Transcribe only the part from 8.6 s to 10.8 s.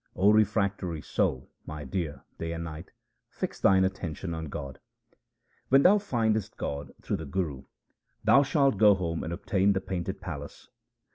go home and obtain the painted palace.